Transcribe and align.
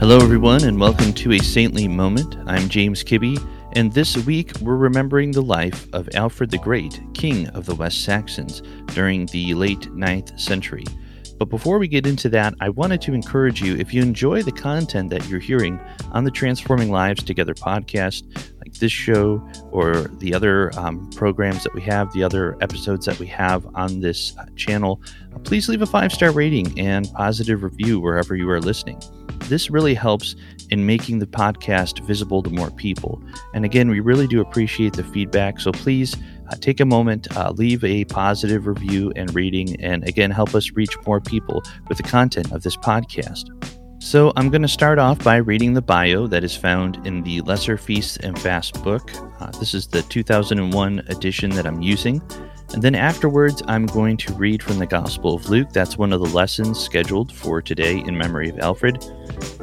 Hello, 0.00 0.16
everyone, 0.16 0.64
and 0.64 0.80
welcome 0.80 1.12
to 1.12 1.32
a 1.32 1.38
saintly 1.38 1.86
moment. 1.86 2.34
I'm 2.46 2.70
James 2.70 3.04
Kibbe, 3.04 3.36
and 3.74 3.92
this 3.92 4.16
week 4.24 4.58
we're 4.62 4.76
remembering 4.76 5.30
the 5.30 5.42
life 5.42 5.86
of 5.92 6.08
Alfred 6.14 6.50
the 6.50 6.56
Great, 6.56 6.98
King 7.12 7.48
of 7.48 7.66
the 7.66 7.74
West 7.74 8.02
Saxons, 8.02 8.62
during 8.94 9.26
the 9.26 9.52
late 9.52 9.92
9th 9.92 10.40
century. 10.40 10.84
But 11.38 11.50
before 11.50 11.78
we 11.78 11.86
get 11.86 12.06
into 12.06 12.30
that, 12.30 12.54
I 12.60 12.70
wanted 12.70 13.02
to 13.02 13.12
encourage 13.12 13.60
you 13.60 13.76
if 13.76 13.92
you 13.92 14.00
enjoy 14.00 14.42
the 14.42 14.52
content 14.52 15.10
that 15.10 15.28
you're 15.28 15.38
hearing 15.38 15.78
on 16.12 16.24
the 16.24 16.30
Transforming 16.30 16.90
Lives 16.90 17.22
Together 17.22 17.52
podcast, 17.52 18.24
like 18.58 18.72
this 18.78 18.92
show 18.92 19.46
or 19.70 20.04
the 20.18 20.32
other 20.32 20.70
um, 20.78 21.10
programs 21.10 21.62
that 21.62 21.74
we 21.74 21.82
have, 21.82 22.10
the 22.14 22.22
other 22.22 22.56
episodes 22.62 23.04
that 23.04 23.18
we 23.18 23.26
have 23.26 23.66
on 23.74 24.00
this 24.00 24.34
uh, 24.38 24.46
channel, 24.56 25.02
uh, 25.34 25.38
please 25.40 25.68
leave 25.68 25.82
a 25.82 25.86
five 25.86 26.10
star 26.10 26.30
rating 26.30 26.78
and 26.80 27.12
positive 27.12 27.62
review 27.62 28.00
wherever 28.00 28.34
you 28.34 28.48
are 28.48 28.60
listening. 28.60 28.98
This 29.50 29.68
really 29.68 29.94
helps 29.94 30.36
in 30.70 30.86
making 30.86 31.18
the 31.18 31.26
podcast 31.26 32.06
visible 32.06 32.40
to 32.44 32.50
more 32.50 32.70
people. 32.70 33.20
And 33.52 33.64
again, 33.64 33.90
we 33.90 33.98
really 33.98 34.28
do 34.28 34.40
appreciate 34.40 34.92
the 34.92 35.02
feedback. 35.02 35.58
So 35.58 35.72
please 35.72 36.16
uh, 36.48 36.54
take 36.60 36.78
a 36.78 36.84
moment, 36.84 37.26
uh, 37.36 37.50
leave 37.50 37.82
a 37.82 38.04
positive 38.04 38.68
review 38.68 39.12
and 39.16 39.34
rating, 39.34 39.80
and 39.82 40.06
again, 40.08 40.30
help 40.30 40.54
us 40.54 40.70
reach 40.70 40.94
more 41.04 41.20
people 41.20 41.64
with 41.88 41.98
the 41.98 42.04
content 42.04 42.52
of 42.52 42.62
this 42.62 42.76
podcast. 42.76 43.48
So, 44.02 44.32
I'm 44.34 44.48
going 44.48 44.62
to 44.62 44.68
start 44.68 44.98
off 44.98 45.22
by 45.22 45.36
reading 45.36 45.74
the 45.74 45.82
bio 45.82 46.26
that 46.28 46.42
is 46.42 46.56
found 46.56 47.06
in 47.06 47.22
the 47.22 47.42
Lesser 47.42 47.76
Feasts 47.76 48.16
and 48.16 48.38
Fast 48.38 48.82
book. 48.82 49.10
Uh, 49.40 49.50
this 49.58 49.74
is 49.74 49.86
the 49.88 50.00
2001 50.02 51.00
edition 51.08 51.50
that 51.50 51.66
I'm 51.66 51.82
using. 51.82 52.22
And 52.72 52.82
then 52.82 52.94
afterwards, 52.94 53.62
I'm 53.66 53.86
going 53.86 54.16
to 54.18 54.32
read 54.34 54.62
from 54.62 54.78
the 54.78 54.86
Gospel 54.86 55.34
of 55.34 55.50
Luke. 55.50 55.70
That's 55.72 55.98
one 55.98 56.12
of 56.12 56.20
the 56.20 56.28
lessons 56.28 56.78
scheduled 56.78 57.32
for 57.32 57.60
today 57.60 57.98
in 57.98 58.16
memory 58.16 58.48
of 58.48 58.60
Alfred. 58.60 59.04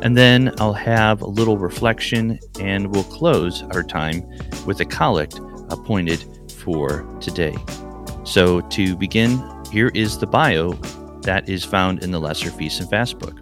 And 0.01 0.17
then 0.17 0.53
I'll 0.59 0.73
have 0.73 1.21
a 1.21 1.27
little 1.27 1.57
reflection 1.57 2.37
and 2.59 2.93
we'll 2.93 3.05
close 3.05 3.63
our 3.71 3.81
time 3.81 4.27
with 4.65 4.81
a 4.81 4.85
collect 4.85 5.39
appointed 5.69 6.25
for 6.51 7.07
today. 7.21 7.55
So, 8.25 8.59
to 8.59 8.97
begin, 8.97 9.41
here 9.71 9.89
is 9.93 10.17
the 10.17 10.27
bio 10.27 10.73
that 11.21 11.47
is 11.47 11.63
found 11.63 12.03
in 12.03 12.11
the 12.11 12.19
Lesser 12.19 12.51
Feast 12.51 12.81
and 12.81 12.89
Fast 12.89 13.19
book. 13.19 13.39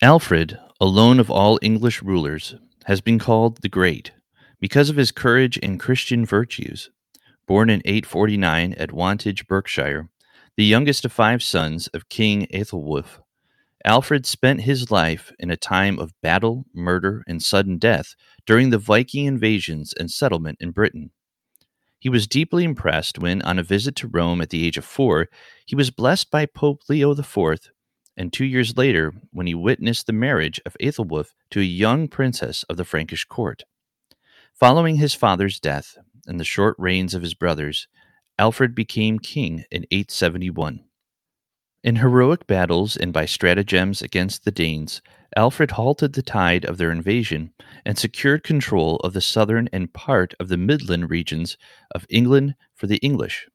Alfred, 0.00 0.58
alone 0.80 1.20
of 1.20 1.30
all 1.30 1.58
English 1.60 2.02
rulers, 2.02 2.54
has 2.86 3.00
been 3.00 3.18
called 3.18 3.62
the 3.62 3.68
Great 3.68 4.12
because 4.60 4.88
of 4.88 4.96
his 4.96 5.12
courage 5.12 5.58
and 5.62 5.78
Christian 5.78 6.24
virtues. 6.24 6.90
Born 7.46 7.68
in 7.68 7.82
849 7.84 8.74
at 8.74 8.92
Wantage, 8.92 9.46
Berkshire, 9.46 10.08
the 10.56 10.64
youngest 10.64 11.04
of 11.04 11.12
five 11.12 11.42
sons 11.42 11.88
of 11.88 12.08
King 12.08 12.46
Aethelwulf, 12.52 13.20
Alfred 13.84 14.24
spent 14.24 14.62
his 14.62 14.90
life 14.90 15.32
in 15.38 15.50
a 15.50 15.56
time 15.56 15.98
of 15.98 16.20
battle, 16.22 16.64
murder, 16.72 17.22
and 17.26 17.42
sudden 17.42 17.78
death 17.78 18.14
during 18.46 18.70
the 18.70 18.78
Viking 18.78 19.26
invasions 19.26 19.92
and 19.92 20.10
settlement 20.10 20.58
in 20.60 20.70
Britain. 20.70 21.10
He 21.98 22.08
was 22.08 22.26
deeply 22.26 22.64
impressed 22.64 23.18
when, 23.18 23.42
on 23.42 23.58
a 23.58 23.64
visit 23.64 23.96
to 23.96 24.08
Rome 24.08 24.40
at 24.40 24.50
the 24.50 24.64
age 24.64 24.76
of 24.76 24.84
four, 24.84 25.28
he 25.66 25.74
was 25.74 25.90
blessed 25.90 26.30
by 26.30 26.46
Pope 26.46 26.82
Leo 26.88 27.16
IV, 27.16 27.58
and 28.16 28.32
two 28.32 28.44
years 28.44 28.76
later, 28.76 29.12
when 29.30 29.46
he 29.46 29.54
witnessed 29.54 30.06
the 30.06 30.12
marriage 30.12 30.60
of 30.64 30.76
Aethelwulf 30.80 31.34
to 31.50 31.60
a 31.60 31.64
young 31.64 32.08
princess 32.08 32.62
of 32.64 32.76
the 32.76 32.84
Frankish 32.84 33.24
court. 33.24 33.64
Following 34.54 34.96
his 34.96 35.14
father's 35.14 35.60
death 35.60 35.98
and 36.26 36.40
the 36.40 36.44
short 36.44 36.76
reigns 36.78 37.14
of 37.14 37.22
his 37.22 37.34
brothers, 37.34 37.88
Alfred 38.38 38.74
became 38.74 39.18
king 39.18 39.64
in 39.70 39.86
871. 39.90 40.84
In 41.84 41.96
heroic 41.96 42.46
battles 42.46 42.96
and 42.96 43.12
by 43.12 43.26
stratagems 43.26 44.02
against 44.02 44.44
the 44.44 44.50
Danes, 44.50 45.02
Alfred 45.36 45.72
halted 45.72 46.14
the 46.14 46.22
tide 46.22 46.64
of 46.64 46.78
their 46.78 46.90
invasion 46.90 47.52
and 47.84 47.98
secured 47.98 48.42
control 48.42 48.96
of 48.96 49.12
the 49.12 49.20
southern 49.20 49.68
and 49.72 49.92
part 49.92 50.34
of 50.40 50.48
the 50.48 50.56
Midland 50.56 51.10
regions 51.10 51.56
of 51.92 52.06
England 52.08 52.54
for 52.74 52.86
the 52.86 52.96
English. 52.96 53.46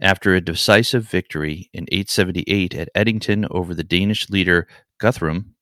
After 0.00 0.34
a 0.34 0.40
decisive 0.40 1.08
victory 1.08 1.70
in 1.72 1.86
878 1.90 2.74
at 2.74 2.88
Edington 2.94 3.48
over 3.50 3.74
the 3.74 3.82
Danish 3.82 4.30
leader 4.30 4.68
Guthrum, 4.98 5.54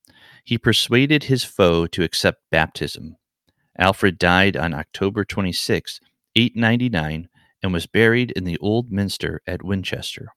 he 0.44 0.58
persuaded 0.58 1.24
his 1.24 1.42
foe 1.42 1.86
to 1.86 2.02
accept 2.02 2.50
baptism. 2.50 3.16
Alfred 3.78 4.18
died 4.18 4.56
on 4.56 4.74
October 4.74 5.24
26, 5.24 6.00
899, 6.36 7.28
and 7.62 7.72
was 7.72 7.86
buried 7.86 8.30
in 8.32 8.44
the 8.44 8.58
Old 8.58 8.92
Minster 8.92 9.40
at 9.46 9.64
Winchester. 9.64 10.28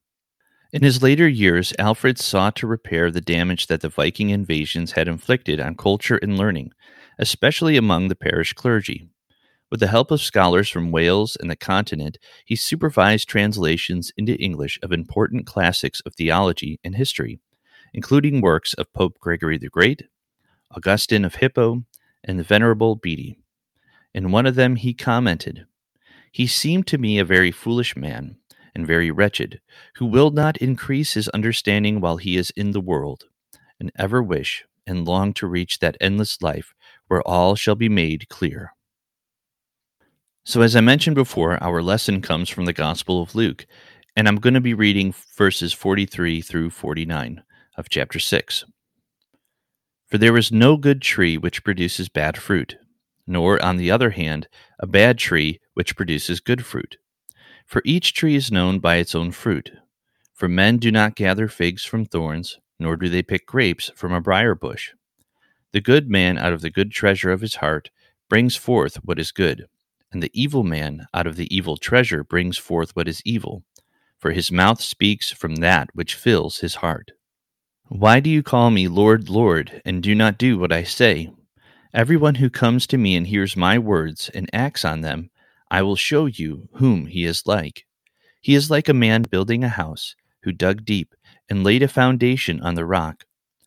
In 0.72 0.84
his 0.84 1.04
later 1.04 1.28
years, 1.28 1.74
Alfred 1.78 2.18
sought 2.18 2.56
to 2.58 2.68
repair 2.68 3.12
the 3.12 3.22
damage 3.22 3.68
that 3.68 3.82
the 3.82 3.90
Viking 3.90 4.30
invasions 4.30 4.94
had 4.94 5.08
inflicted 5.08 5.60
on 5.60 5.76
culture 5.76 6.18
and 6.18 6.38
learning, 6.38 6.72
especially 7.18 7.76
among 7.76 8.08
the 8.08 8.16
parish 8.16 8.54
clergy. 8.54 9.09
With 9.72 9.82
the 9.82 9.88
help 9.88 10.10
of 10.10 10.22
scholars 10.22 10.68
from 10.68 10.92
Wales 10.92 11.38
and 11.40 11.50
the 11.50 11.56
continent, 11.56 12.18
he 12.44 12.56
supervised 12.56 13.30
translations 13.30 14.12
into 14.18 14.36
English 14.36 14.80
of 14.82 14.92
important 14.92 15.46
classics 15.46 16.02
of 16.08 16.16
theology 16.16 16.80
and 16.84 16.96
history, 16.96 17.40
including 17.94 18.42
works 18.42 18.74
of 18.74 18.92
Pope 18.94 19.20
Gregory 19.20 19.60
the 19.60 19.70
Great, 19.70 20.04
Augustine 20.72 21.24
of 21.24 21.36
Hippo, 21.36 21.84
and 22.24 22.40
the 22.40 22.44
Venerable 22.44 22.96
Bede. 22.96 23.38
In 24.12 24.32
one 24.32 24.48
of 24.48 24.56
them 24.56 24.76
he 24.76 24.94
commented, 24.96 25.68
He 26.32 26.48
seemed 26.48 26.88
to 26.88 26.98
me 26.98 27.20
a 27.20 27.26
very 27.26 27.52
foolish 27.52 27.96
man 27.96 28.38
and 28.74 28.88
very 28.88 29.12
wretched, 29.12 29.62
who 29.96 30.06
will 30.08 30.32
not 30.32 30.58
increase 30.58 31.14
his 31.14 31.30
understanding 31.30 32.02
while 32.02 32.18
he 32.18 32.38
is 32.38 32.50
in 32.52 32.72
the 32.72 32.82
world, 32.82 33.26
and 33.80 33.92
ever 33.96 34.24
wish 34.24 34.66
and 34.88 35.08
long 35.08 35.32
to 35.34 35.46
reach 35.46 35.78
that 35.78 35.98
endless 36.02 36.42
life 36.42 36.74
where 37.08 37.22
all 37.22 37.56
shall 37.56 37.76
be 37.76 37.90
made 37.90 38.30
clear. 38.30 38.74
So, 40.50 40.64
as 40.64 40.76
I 40.76 40.82
mentioned 40.82 41.16
before, 41.16 41.62
our 41.64 41.80
lesson 41.80 42.24
comes 42.24 42.50
from 42.50 42.66
the 42.66 42.74
Gospel 42.74 43.22
of 43.22 43.36
Luke, 43.36 43.68
and 44.16 44.28
I'm 44.28 44.38
going 44.38 44.56
to 44.56 44.60
be 44.60 44.74
reading 44.74 45.14
verses 45.38 45.74
43 45.74 46.42
through 46.42 46.72
49 46.72 47.44
of 47.78 47.88
chapter 47.88 48.18
6. 48.18 48.66
For 50.08 50.18
there 50.18 50.36
is 50.36 50.52
no 50.52 50.76
good 50.76 51.04
tree 51.04 51.38
which 51.38 51.64
produces 51.64 52.10
bad 52.10 52.36
fruit, 52.36 52.78
nor, 53.28 53.64
on 53.64 53.78
the 53.78 53.92
other 53.92 54.10
hand, 54.10 54.48
a 54.80 54.88
bad 54.88 55.20
tree 55.20 55.60
which 55.76 55.96
produces 55.96 56.40
good 56.40 56.66
fruit. 56.66 56.98
For 57.68 57.84
each 57.86 58.16
tree 58.16 58.34
is 58.34 58.52
known 58.52 58.80
by 58.80 58.96
its 58.96 59.14
own 59.14 59.32
fruit. 59.32 59.70
For 60.34 60.48
men 60.48 60.80
do 60.80 60.92
not 60.92 61.16
gather 61.16 61.48
figs 61.48 61.86
from 61.86 62.06
thorns, 62.06 62.58
nor 62.80 62.96
do 62.96 63.08
they 63.08 63.22
pick 63.22 63.46
grapes 63.46 63.92
from 63.96 64.14
a 64.14 64.20
brier 64.20 64.56
bush. 64.56 64.94
The 65.74 65.80
good 65.80 66.10
man 66.10 66.40
out 66.40 66.54
of 66.54 66.62
the 66.62 66.72
good 66.72 66.92
treasure 66.92 67.30
of 67.30 67.42
his 67.42 67.58
heart 67.58 67.92
brings 68.30 68.56
forth 68.56 68.96
what 69.04 69.20
is 69.20 69.32
good, 69.32 69.68
and 70.12 70.24
the 70.24 70.32
evil 70.34 70.64
man 70.64 71.08
out 71.14 71.28
of 71.28 71.36
the 71.36 71.54
evil 71.56 71.78
treasure 71.78 72.24
brings 72.24 72.58
forth 72.58 72.96
what 72.96 73.08
is 73.08 73.22
evil, 73.26 73.64
for 74.18 74.32
his 74.32 74.52
mouth 74.52 74.82
speaks 74.82 75.32
from 75.32 75.58
that 75.58 75.90
which 75.94 76.16
fills 76.16 76.60
his 76.60 76.76
heart. 76.76 77.12
Why 77.88 78.20
do 78.20 78.30
you 78.30 78.44
call 78.44 78.70
me 78.70 78.88
Lord, 78.88 79.30
Lord, 79.30 79.82
and 79.86 80.04
do 80.04 80.14
not 80.14 80.38
do 80.38 80.60
what 80.60 80.72
I 80.72 80.84
say? 80.84 81.32
Everyone 81.94 82.36
who 82.36 82.50
comes 82.50 82.86
to 82.88 82.98
me 82.98 83.16
and 83.16 83.26
hears 83.26 83.58
my 83.58 83.80
words 83.80 84.30
and 84.34 84.50
acts 84.54 84.86
on 84.86 85.02
them, 85.02 85.32
I 85.72 85.82
will 85.82 85.96
show 85.96 86.28
you 86.28 86.70
whom 86.74 87.08
he 87.08 87.26
is 87.26 87.48
like. 87.48 87.86
He 88.42 88.54
is 88.54 88.70
like 88.70 88.90
a 88.90 88.94
man 88.94 89.24
building 89.24 89.64
a 89.64 89.70
house, 89.70 90.16
who 90.44 90.52
dug 90.52 90.86
deep 90.86 91.16
and 91.50 91.64
laid 91.64 91.84
a 91.84 91.88
foundation 91.88 92.62
on 92.62 92.76
the 92.76 92.86
rock. 92.86 93.26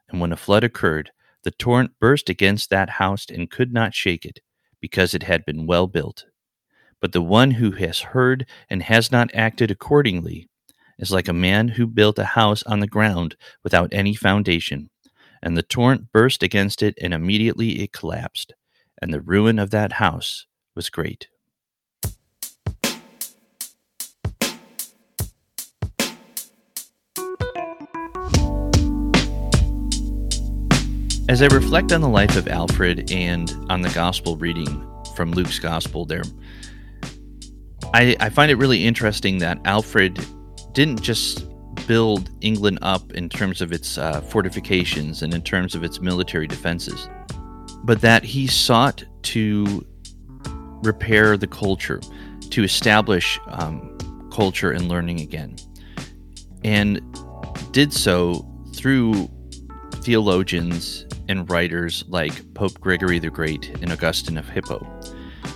And 0.08 0.20
when 0.20 0.32
a 0.32 0.36
flood 0.36 0.62
occurred, 0.62 1.10
the 1.42 1.50
torrent 1.50 1.98
burst 1.98 2.28
against 2.28 2.70
that 2.70 2.90
house 2.90 3.26
and 3.28 3.50
could 3.50 3.72
not 3.72 3.94
shake 3.94 4.24
it, 4.24 4.38
because 4.80 5.14
it 5.14 5.24
had 5.24 5.44
been 5.44 5.66
well 5.66 5.86
built. 5.88 6.26
But 7.02 7.10
the 7.10 7.20
one 7.20 7.50
who 7.50 7.72
has 7.72 7.98
heard 7.98 8.46
and 8.70 8.80
has 8.84 9.10
not 9.10 9.34
acted 9.34 9.72
accordingly 9.72 10.48
is 11.00 11.10
like 11.10 11.26
a 11.26 11.32
man 11.32 11.66
who 11.66 11.88
built 11.88 12.16
a 12.16 12.24
house 12.24 12.62
on 12.62 12.78
the 12.78 12.86
ground 12.86 13.34
without 13.64 13.92
any 13.92 14.14
foundation. 14.14 14.88
And 15.42 15.56
the 15.56 15.64
torrent 15.64 16.12
burst 16.12 16.44
against 16.44 16.80
it, 16.80 16.96
and 17.02 17.12
immediately 17.12 17.82
it 17.82 17.92
collapsed, 17.92 18.54
and 19.02 19.12
the 19.12 19.20
ruin 19.20 19.58
of 19.58 19.70
that 19.70 19.94
house 19.94 20.46
was 20.76 20.90
great. 20.90 21.26
As 31.28 31.42
I 31.42 31.46
reflect 31.46 31.90
on 31.90 32.00
the 32.00 32.08
life 32.08 32.36
of 32.36 32.46
Alfred 32.46 33.10
and 33.10 33.52
on 33.68 33.80
the 33.80 33.90
gospel 33.90 34.36
reading 34.36 34.86
from 35.16 35.32
Luke's 35.32 35.58
gospel 35.58 36.04
there, 36.04 36.22
I, 37.94 38.16
I 38.20 38.28
find 38.30 38.50
it 38.50 38.56
really 38.56 38.84
interesting 38.86 39.38
that 39.38 39.58
Alfred 39.64 40.24
didn't 40.72 41.02
just 41.02 41.46
build 41.86 42.30
England 42.40 42.78
up 42.82 43.12
in 43.12 43.28
terms 43.28 43.60
of 43.60 43.72
its 43.72 43.98
uh, 43.98 44.20
fortifications 44.22 45.22
and 45.22 45.34
in 45.34 45.42
terms 45.42 45.74
of 45.74 45.84
its 45.84 46.00
military 46.00 46.46
defenses, 46.46 47.08
but 47.84 48.00
that 48.00 48.24
he 48.24 48.46
sought 48.46 49.04
to 49.22 49.86
repair 50.82 51.36
the 51.36 51.46
culture, 51.46 52.00
to 52.50 52.64
establish 52.64 53.38
um, 53.46 53.98
culture 54.32 54.70
and 54.70 54.88
learning 54.88 55.20
again. 55.20 55.56
and 56.64 57.00
did 57.72 57.92
so 57.92 58.46
through 58.74 59.28
theologians 60.02 61.06
and 61.28 61.48
writers 61.50 62.04
like 62.08 62.54
Pope 62.54 62.78
Gregory 62.80 63.18
the 63.18 63.30
Great 63.30 63.68
and 63.80 63.92
Augustine 63.92 64.36
of 64.36 64.48
Hippo. 64.48 64.86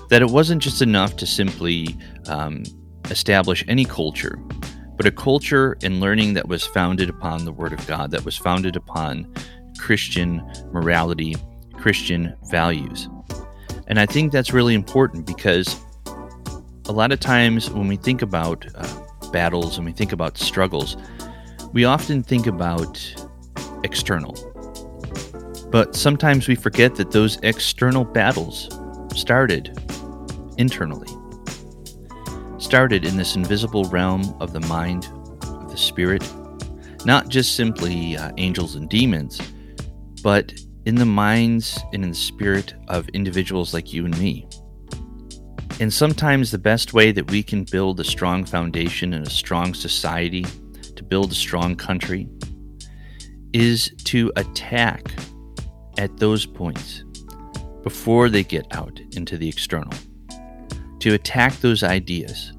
That 0.08 0.23
it 0.23 0.31
wasn't 0.31 0.62
just 0.62 0.82
enough 0.82 1.17
to 1.17 1.26
simply 1.26 1.97
um, 2.29 2.62
establish 3.11 3.64
any 3.69 3.85
culture, 3.85 4.38
but 4.97 5.06
a 5.06 5.11
culture 5.11 5.76
and 5.82 6.00
learning 6.00 6.35
that 6.35 6.49
was 6.49 6.64
founded 6.67 7.11
upon 7.11 7.44
the 7.44 7.53
Word 7.53 7.73
of 7.73 7.87
God, 7.87 8.11
that 8.12 8.25
was 8.25 8.37
founded 8.37 8.76
upon 8.76 9.32
Christian 9.79 10.43
morality, 10.73 11.37
Christian 11.75 12.35
values. 12.50 13.08
And 13.88 14.00
I 14.00 14.06
think 14.06 14.32
that's 14.32 14.53
really 14.53 14.75
important 14.75 15.26
because 15.26 15.81
a 16.87 16.93
lot 16.93 17.12
of 17.12 17.20
times 17.20 17.70
when 17.70 17.88
we 17.88 17.97
think 17.97 18.23
about 18.23 18.67
uh, 18.75 19.31
battles 19.32 19.76
and 19.76 19.87
we 19.87 19.93
think 19.93 20.12
about 20.12 20.38
struggles, 20.38 20.97
we 21.73 21.85
often 21.85 22.23
think 22.23 22.47
about 22.47 22.99
external. 23.85 24.35
But 25.70 25.94
sometimes 25.94 26.49
we 26.49 26.55
forget 26.55 26.94
that 26.97 27.11
those 27.11 27.38
external 27.43 28.05
battles 28.05 28.69
started 29.14 29.76
internally 30.58 31.08
started 32.67 33.05
in 33.05 33.17
this 33.17 33.37
invisible 33.37 33.85
realm 33.85 34.37
of 34.41 34.53
the 34.53 34.61
mind, 34.61 35.08
of 35.43 35.70
the 35.70 35.76
spirit, 35.76 36.29
not 37.05 37.29
just 37.29 37.55
simply 37.55 38.17
uh, 38.17 38.32
angels 38.38 38.75
and 38.75 38.88
demons, 38.88 39.41
but 40.23 40.53
in 40.85 40.97
the 40.97 41.06
minds 41.06 41.79
and 41.93 42.03
in 42.03 42.11
the 42.11 42.17
spirit 42.17 42.75
of 42.88 43.08
individuals 43.11 43.73
like 43.73 43.93
you 43.93 44.05
and 44.05 44.19
me. 44.19 44.49
And 45.79 45.93
sometimes 45.93 46.50
the 46.50 46.58
best 46.58 46.93
way 46.93 47.12
that 47.12 47.31
we 47.31 47.43
can 47.43 47.64
build 47.64 48.00
a 48.00 48.05
strong 48.05 48.44
foundation 48.44 49.12
and 49.12 49.26
a 49.26 49.31
strong 49.31 49.73
society, 49.73 50.44
to 50.97 51.05
build 51.05 51.31
a 51.31 51.37
strong 51.37 51.76
country, 51.76 52.29
is 53.53 53.93
to 54.05 54.32
attack 54.37 55.12
at 55.99 56.17
those 56.17 56.47
points 56.47 57.05
before 57.82 58.29
they 58.29 58.43
get 58.43 58.67
out 58.73 58.99
into 59.12 59.37
the 59.37 59.49
external 59.49 59.93
to 61.06 61.14
attack 61.14 61.55
those 61.61 61.85
ideas 61.85 62.53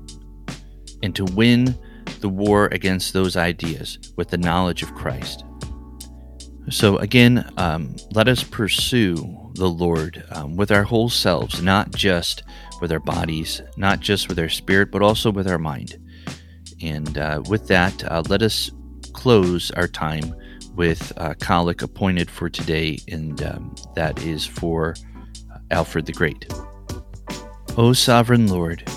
and 1.03 1.13
to 1.13 1.25
win 1.25 1.77
the 2.21 2.29
war 2.29 2.67
against 2.67 3.11
those 3.11 3.35
ideas 3.35 3.99
with 4.15 4.29
the 4.29 4.37
knowledge 4.37 4.81
of 4.81 4.95
Christ. 4.95 5.43
So, 6.69 6.95
again, 6.99 7.51
um, 7.57 7.93
let 8.13 8.29
us 8.29 8.45
pursue 8.45 9.51
the 9.55 9.67
Lord 9.67 10.23
um, 10.31 10.55
with 10.55 10.71
our 10.71 10.83
whole 10.83 11.09
selves, 11.09 11.61
not 11.61 11.91
just 11.91 12.43
with 12.79 12.89
our 12.89 13.01
bodies, 13.01 13.61
not 13.75 13.99
just 13.99 14.29
with 14.29 14.39
our 14.39 14.47
spirit, 14.47 14.91
but 14.91 15.01
also 15.01 15.29
with 15.29 15.49
our 15.49 15.59
mind. 15.59 15.97
And 16.81 17.17
uh, 17.17 17.43
with 17.49 17.67
that, 17.67 18.01
uh, 18.09 18.23
let 18.29 18.41
us 18.41 18.71
close 19.11 19.71
our 19.71 19.89
time 19.89 20.33
with 20.73 21.11
a 21.17 21.35
collect 21.35 21.81
appointed 21.81 22.31
for 22.31 22.49
today, 22.49 22.99
and 23.09 23.43
um, 23.43 23.75
that 23.95 24.23
is 24.23 24.45
for 24.45 24.95
Alfred 25.69 26.05
the 26.05 26.13
Great. 26.13 26.49
O 27.79 27.93
sovereign 27.93 28.47
Lord, 28.47 28.89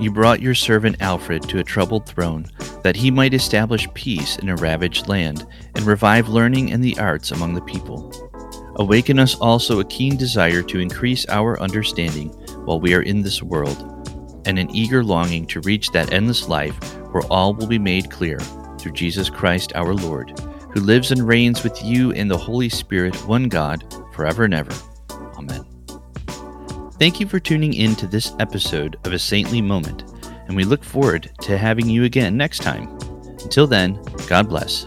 you 0.00 0.10
brought 0.10 0.42
your 0.42 0.56
servant 0.56 0.96
Alfred 1.00 1.44
to 1.44 1.60
a 1.60 1.64
troubled 1.64 2.04
throne, 2.04 2.46
that 2.82 2.96
he 2.96 3.08
might 3.08 3.32
establish 3.32 3.86
peace 3.94 4.38
in 4.38 4.48
a 4.48 4.56
ravaged 4.56 5.06
land, 5.06 5.46
and 5.76 5.86
revive 5.86 6.28
learning 6.28 6.72
and 6.72 6.82
the 6.82 6.98
arts 6.98 7.30
among 7.30 7.54
the 7.54 7.60
people. 7.60 8.12
Awaken 8.74 9.20
us 9.20 9.36
also 9.36 9.78
a 9.78 9.84
keen 9.84 10.16
desire 10.16 10.62
to 10.62 10.80
increase 10.80 11.24
our 11.28 11.60
understanding 11.60 12.30
while 12.64 12.80
we 12.80 12.92
are 12.92 13.02
in 13.02 13.22
this 13.22 13.40
world, 13.40 13.78
and 14.46 14.58
an 14.58 14.74
eager 14.74 15.04
longing 15.04 15.46
to 15.46 15.60
reach 15.60 15.92
that 15.92 16.12
endless 16.12 16.48
life 16.48 16.74
where 17.12 17.22
all 17.30 17.54
will 17.54 17.68
be 17.68 17.78
made 17.78 18.10
clear 18.10 18.40
through 18.80 18.92
Jesus 18.92 19.30
Christ 19.30 19.72
our 19.76 19.94
Lord, 19.94 20.36
who 20.72 20.80
lives 20.80 21.12
and 21.12 21.24
reigns 21.24 21.62
with 21.62 21.80
you 21.84 22.10
in 22.10 22.26
the 22.26 22.36
Holy 22.36 22.68
Spirit, 22.68 23.14
one 23.28 23.48
God, 23.48 23.84
forever 24.12 24.42
and 24.42 24.54
ever. 24.54 24.74
Thank 26.96 27.18
you 27.18 27.26
for 27.26 27.40
tuning 27.40 27.74
in 27.74 27.96
to 27.96 28.06
this 28.06 28.32
episode 28.38 28.98
of 29.04 29.12
A 29.12 29.18
Saintly 29.18 29.60
Moment, 29.60 30.04
and 30.46 30.54
we 30.54 30.62
look 30.62 30.84
forward 30.84 31.28
to 31.40 31.58
having 31.58 31.88
you 31.88 32.04
again 32.04 32.36
next 32.36 32.62
time. 32.62 32.88
Until 33.42 33.66
then, 33.66 34.00
God 34.28 34.48
bless. 34.48 34.86